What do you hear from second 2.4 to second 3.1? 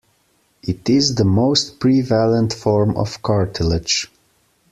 form